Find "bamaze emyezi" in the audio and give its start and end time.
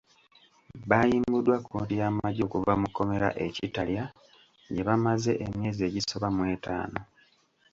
4.87-5.81